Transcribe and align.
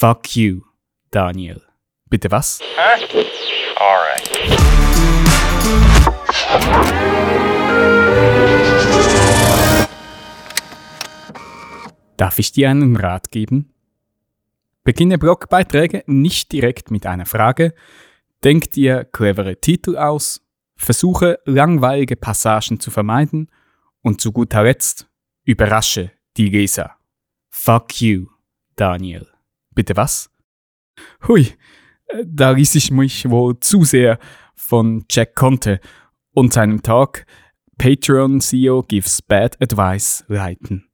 Fuck 0.00 0.34
you, 0.34 0.62
Daniel. 1.10 1.60
Bitte 2.08 2.30
was? 2.30 2.58
Huh? 2.74 3.22
Alright. 3.76 4.30
Darf 12.16 12.38
ich 12.38 12.50
dir 12.52 12.70
einen 12.70 12.96
Rat 12.96 13.30
geben? 13.30 13.74
Beginne 14.84 15.18
Blogbeiträge 15.18 16.02
nicht 16.06 16.50
direkt 16.50 16.90
mit 16.90 17.04
einer 17.04 17.26
Frage, 17.26 17.74
denk 18.42 18.70
dir 18.70 19.04
clevere 19.04 19.60
Titel 19.60 19.98
aus, 19.98 20.40
versuche 20.76 21.40
langweilige 21.44 22.16
Passagen 22.16 22.80
zu 22.80 22.90
vermeiden 22.90 23.50
und 24.00 24.22
zu 24.22 24.32
guter 24.32 24.62
Letzt 24.62 25.10
überrasche 25.44 26.10
die 26.38 26.48
Leser. 26.48 26.96
Fuck 27.50 28.00
you, 28.00 28.28
Daniel. 28.76 29.30
Bitte 29.74 29.96
was? 29.96 30.30
Hui, 31.26 31.46
da 32.24 32.50
ließ 32.50 32.74
ich 32.74 32.90
mich 32.90 33.28
wohl 33.30 33.58
zu 33.60 33.84
sehr 33.84 34.18
von 34.54 35.04
Jack 35.10 35.34
Conte 35.34 35.80
und 36.32 36.52
seinem 36.52 36.82
Talk 36.82 37.24
Patreon 37.78 38.40
CEO 38.40 38.82
gives 38.82 39.22
bad 39.22 39.60
advice 39.62 40.24
leiten. 40.28 40.90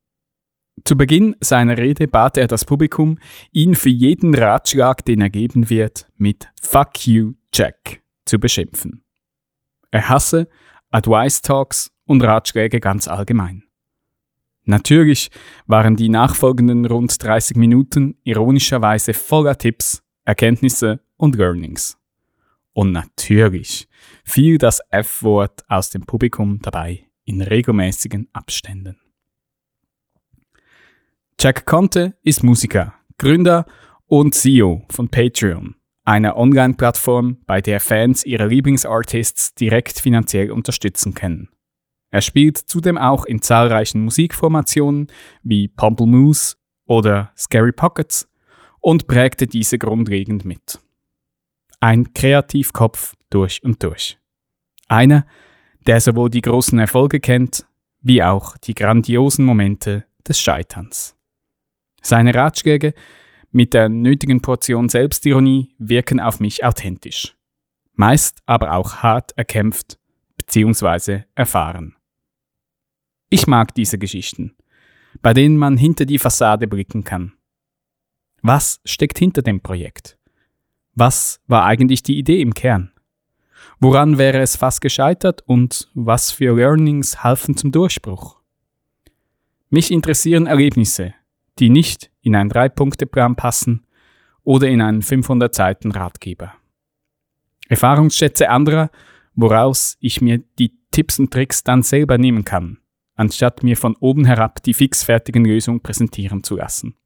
Zu 0.84 0.96
Beginn 0.96 1.34
seiner 1.40 1.78
Rede 1.78 2.06
bat 2.06 2.36
er 2.36 2.46
das 2.46 2.64
Publikum, 2.64 3.18
ihn 3.50 3.74
für 3.74 3.88
jeden 3.88 4.34
Ratschlag, 4.34 5.04
den 5.04 5.20
er 5.20 5.30
geben 5.30 5.68
wird, 5.70 6.06
mit 6.16 6.48
Fuck 6.60 7.06
you, 7.06 7.32
Jack 7.52 8.02
zu 8.24 8.38
beschimpfen. 8.38 9.02
Er 9.90 10.08
hasse 10.08 10.48
Advice 10.90 11.42
Talks 11.42 11.90
und 12.04 12.22
Ratschläge 12.22 12.78
ganz 12.78 13.08
allgemein. 13.08 13.65
Natürlich 14.66 15.30
waren 15.66 15.94
die 15.94 16.08
nachfolgenden 16.08 16.86
rund 16.86 17.22
30 17.22 17.56
Minuten 17.56 18.16
ironischerweise 18.24 19.14
voller 19.14 19.56
Tipps, 19.56 20.02
Erkenntnisse 20.24 21.00
und 21.16 21.36
Learnings. 21.36 21.96
Und 22.72 22.92
natürlich 22.92 23.88
fiel 24.24 24.58
das 24.58 24.80
F-Wort 24.90 25.64
aus 25.68 25.90
dem 25.90 26.02
Publikum 26.02 26.58
dabei 26.60 27.06
in 27.24 27.40
regelmäßigen 27.40 28.28
Abständen. 28.32 28.98
Jack 31.40 31.64
Conte 31.64 32.16
ist 32.22 32.42
Musiker, 32.42 32.94
Gründer 33.18 33.66
und 34.06 34.34
CEO 34.34 34.84
von 34.90 35.08
Patreon, 35.08 35.76
einer 36.04 36.36
Online-Plattform, 36.36 37.38
bei 37.46 37.60
der 37.60 37.78
Fans 37.78 38.24
ihre 38.24 38.46
Lieblingsartists 38.46 39.54
direkt 39.54 40.00
finanziell 40.00 40.50
unterstützen 40.50 41.14
können. 41.14 41.50
Er 42.16 42.22
spielt 42.22 42.56
zudem 42.56 42.96
auch 42.96 43.26
in 43.26 43.42
zahlreichen 43.42 44.02
Musikformationen 44.02 45.08
wie 45.42 45.68
Pamplemousse 45.68 46.56
oder 46.86 47.30
Scary 47.36 47.72
Pockets 47.72 48.26
und 48.80 49.06
prägte 49.06 49.46
diese 49.46 49.76
grundlegend 49.76 50.46
mit. 50.46 50.80
Ein 51.78 52.14
Kreativkopf 52.14 53.12
durch 53.28 53.62
und 53.62 53.82
durch. 53.82 54.18
Einer, 54.88 55.26
der 55.86 56.00
sowohl 56.00 56.30
die 56.30 56.40
großen 56.40 56.78
Erfolge 56.78 57.20
kennt, 57.20 57.66
wie 58.00 58.22
auch 58.22 58.56
die 58.56 58.72
grandiosen 58.72 59.44
Momente 59.44 60.06
des 60.26 60.40
Scheiterns. 60.40 61.14
Seine 62.00 62.34
Ratschläge 62.34 62.94
mit 63.50 63.74
der 63.74 63.90
nötigen 63.90 64.40
Portion 64.40 64.88
Selbstironie 64.88 65.74
wirken 65.76 66.18
auf 66.18 66.40
mich 66.40 66.64
authentisch, 66.64 67.36
meist 67.92 68.38
aber 68.46 68.72
auch 68.72 69.02
hart 69.02 69.36
erkämpft 69.36 69.98
bzw. 70.38 71.24
erfahren. 71.34 71.95
Ich 73.28 73.46
mag 73.46 73.74
diese 73.74 73.98
Geschichten, 73.98 74.54
bei 75.20 75.34
denen 75.34 75.56
man 75.56 75.76
hinter 75.76 76.04
die 76.04 76.18
Fassade 76.18 76.68
blicken 76.68 77.02
kann. 77.02 77.32
Was 78.42 78.80
steckt 78.84 79.18
hinter 79.18 79.42
dem 79.42 79.60
Projekt? 79.60 80.16
Was 80.94 81.40
war 81.48 81.64
eigentlich 81.64 82.04
die 82.04 82.18
Idee 82.18 82.40
im 82.40 82.54
Kern? 82.54 82.92
Woran 83.80 84.16
wäre 84.16 84.38
es 84.38 84.56
fast 84.56 84.80
gescheitert 84.80 85.42
und 85.46 85.90
was 85.94 86.30
für 86.30 86.54
Learnings 86.54 87.24
halfen 87.24 87.56
zum 87.56 87.72
Durchbruch? 87.72 88.40
Mich 89.70 89.90
interessieren 89.90 90.46
Erlebnisse, 90.46 91.12
die 91.58 91.68
nicht 91.68 92.12
in 92.22 92.36
einen 92.36 92.48
Drei-Punkte-Plan 92.48 93.34
passen 93.34 93.86
oder 94.44 94.68
in 94.68 94.80
einen 94.80 95.02
500-Seiten-Ratgeber. 95.02 96.54
Erfahrungsschätze 97.68 98.48
anderer, 98.48 98.90
woraus 99.34 99.96
ich 100.00 100.20
mir 100.20 100.38
die 100.60 100.78
Tipps 100.92 101.18
und 101.18 101.32
Tricks 101.32 101.64
dann 101.64 101.82
selber 101.82 102.16
nehmen 102.16 102.44
kann, 102.44 102.78
anstatt 103.16 103.62
mir 103.62 103.76
von 103.76 103.96
oben 103.96 104.24
herab 104.24 104.62
die 104.62 104.74
fixfertigen 104.74 105.44
Lösungen 105.44 105.80
präsentieren 105.80 106.44
zu 106.44 106.56
lassen. 106.56 106.96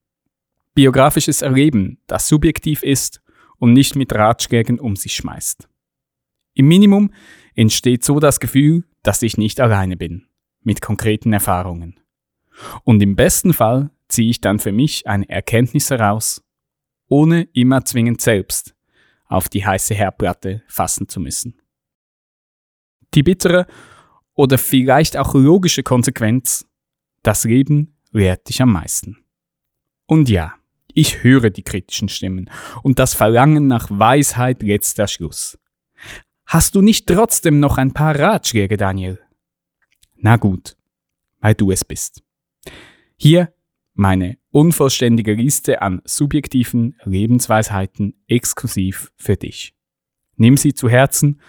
Biografisches 0.75 1.43
Erleben, 1.43 1.99
das 2.07 2.29
subjektiv 2.29 2.83
ist 2.83 3.23
und 3.59 3.73
nicht 3.73 3.97
mit 3.97 4.13
Ratschlägen 4.13 4.79
um 4.79 4.97
sich 4.97 5.15
schmeißt. 5.15 5.69
Im 6.55 6.69
Minimum 6.69 7.13
entsteht 7.55 8.05
so 8.05 8.21
das 8.21 8.41
Gefühl, 8.41 8.85
dass 9.03 9.23
ich 9.23 9.39
nicht 9.39 9.61
alleine 9.61 9.97
bin, 9.97 10.27
mit 10.63 10.81
konkreten 10.81 11.33
Erfahrungen. 11.33 11.99
Und 12.85 13.03
im 13.03 13.17
besten 13.17 13.55
Fall 13.55 13.91
ziehe 14.09 14.31
ich 14.31 14.41
dann 14.41 14.59
für 14.59 14.73
mich 14.73 15.07
eine 15.07 15.29
Erkenntnis 15.29 15.91
heraus, 15.91 16.43
ohne 17.09 17.43
immer 17.53 17.85
zwingend 17.85 18.21
selbst 18.21 18.75
auf 19.27 19.49
die 19.49 19.65
heiße 19.65 19.95
Herdplatte 19.95 20.63
fassen 20.67 21.09
zu 21.09 21.21
müssen. 21.21 21.61
Die 23.15 23.23
bittere 23.23 23.67
oder 24.41 24.57
vielleicht 24.57 25.19
auch 25.19 25.35
logische 25.35 25.83
Konsequenz, 25.83 26.67
das 27.23 27.45
Leben 27.45 27.95
lehrt 28.11 28.49
dich 28.49 28.63
am 28.63 28.73
meisten. 28.73 29.19
Und 30.07 30.31
ja, 30.31 30.55
ich 30.95 31.23
höre 31.23 31.51
die 31.51 31.63
kritischen 31.63 32.09
Stimmen 32.09 32.51
und 32.83 32.99
das 32.99 33.13
Verlangen 33.13 33.67
nach 33.67 33.89
Weisheit 33.91 34.63
letzter 34.63 35.07
Schluss. 35.09 35.59
Hast 36.47 36.75
du 36.75 36.81
nicht 36.81 37.07
trotzdem 37.07 37.61
noch 37.61 37.77
ein 37.77 37.93
paar 37.93 38.19
Ratschläge, 38.19 38.79
Daniel? 38.79 39.21
Na 40.17 40.37
gut, 40.37 40.75
weil 41.41 41.55
du 41.55 41.71
es 41.71 41.85
bist. 41.85 42.23
Hier 43.17 43.53
meine 43.93 44.39
unvollständige 44.53 45.35
Liste 45.35 45.83
an 45.83 46.01
subjektiven 46.07 46.97
Lebensweisheiten 47.05 48.15
exklusiv 48.27 49.13
für 49.17 49.37
dich. 49.37 49.75
Nimm 50.37 50.57
sie 50.57 50.73
zu 50.73 50.89
Herzen 50.89 51.41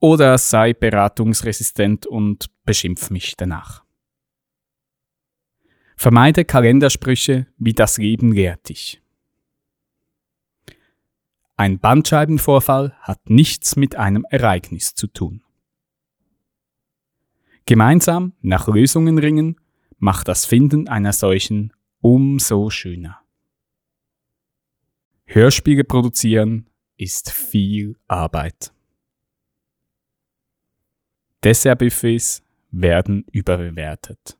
oder 0.00 0.38
sei 0.38 0.72
beratungsresistent 0.72 2.06
und 2.06 2.50
beschimpf 2.64 3.10
mich 3.10 3.36
danach. 3.36 3.84
Vermeide 5.96 6.46
Kalendersprüche 6.46 7.46
wie 7.58 7.74
das 7.74 7.98
Leben 7.98 8.32
lehrt 8.32 8.70
dich. 8.70 9.02
Ein 11.56 11.78
Bandscheibenvorfall 11.78 12.96
hat 13.02 13.28
nichts 13.28 13.76
mit 13.76 13.94
einem 13.94 14.24
Ereignis 14.30 14.94
zu 14.94 15.06
tun. 15.06 15.42
Gemeinsam 17.66 18.32
nach 18.40 18.66
Lösungen 18.66 19.18
ringen 19.18 19.60
macht 19.98 20.28
das 20.28 20.46
Finden 20.46 20.88
einer 20.88 21.12
solchen 21.12 21.74
umso 22.00 22.70
schöner. 22.70 23.20
Hörspiele 25.26 25.84
produzieren 25.84 26.66
ist 26.96 27.30
viel 27.30 27.96
Arbeit. 28.08 28.72
Dessertbuffets 31.42 32.42
werden 32.70 33.24
überbewertet. 33.32 34.38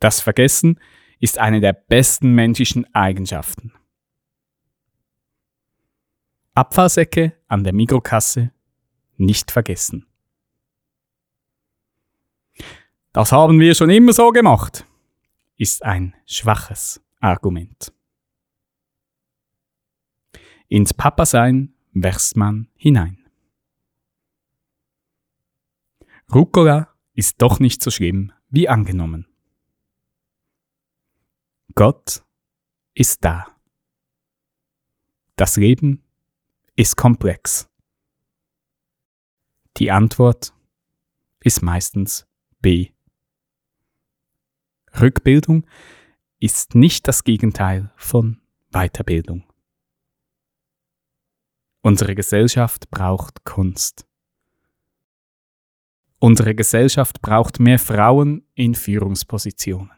Das 0.00 0.20
Vergessen 0.20 0.80
ist 1.20 1.38
eine 1.38 1.60
der 1.60 1.72
besten 1.72 2.34
menschlichen 2.34 2.92
Eigenschaften. 2.94 3.72
Abfallsäcke 6.54 7.36
an 7.46 7.62
der 7.62 7.72
Mikrokasse 7.72 8.52
nicht 9.16 9.50
vergessen. 9.50 10.06
Das 13.12 13.32
haben 13.32 13.60
wir 13.60 13.74
schon 13.74 13.90
immer 13.90 14.12
so 14.12 14.30
gemacht, 14.30 14.84
ist 15.56 15.84
ein 15.84 16.14
schwaches 16.26 17.00
Argument. 17.20 17.92
Ins 20.68 20.94
Papa-Sein 20.94 21.74
wächst 21.92 22.36
man 22.36 22.68
hinein. 22.76 23.19
Rucola 26.32 26.94
ist 27.14 27.42
doch 27.42 27.58
nicht 27.58 27.82
so 27.82 27.90
schlimm 27.90 28.32
wie 28.50 28.68
angenommen. 28.68 29.26
Gott 31.74 32.24
ist 32.94 33.24
da. 33.24 33.48
Das 35.34 35.56
Leben 35.56 36.04
ist 36.76 36.96
komplex. 36.96 37.68
Die 39.78 39.90
Antwort 39.90 40.54
ist 41.40 41.62
meistens 41.62 42.28
B. 42.60 42.90
Rückbildung 45.00 45.66
ist 46.38 46.74
nicht 46.74 47.08
das 47.08 47.24
Gegenteil 47.24 47.92
von 47.96 48.40
Weiterbildung. 48.70 49.44
Unsere 51.82 52.14
Gesellschaft 52.14 52.90
braucht 52.90 53.44
Kunst. 53.44 54.06
Unsere 56.22 56.54
Gesellschaft 56.54 57.22
braucht 57.22 57.60
mehr 57.60 57.78
Frauen 57.78 58.46
in 58.54 58.74
Führungspositionen. 58.74 59.90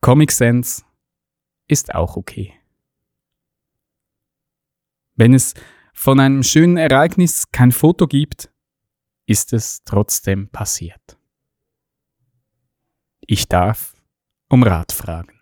Comic 0.00 0.30
Sense 0.30 0.84
ist 1.66 1.92
auch 1.94 2.16
okay. 2.16 2.54
Wenn 5.16 5.34
es 5.34 5.54
von 5.92 6.20
einem 6.20 6.44
schönen 6.44 6.76
Ereignis 6.76 7.50
kein 7.50 7.72
Foto 7.72 8.06
gibt, 8.06 8.52
ist 9.26 9.52
es 9.52 9.82
trotzdem 9.84 10.48
passiert. 10.48 11.18
Ich 13.26 13.48
darf 13.48 13.96
um 14.48 14.62
Rat 14.62 14.92
fragen. 14.92 15.41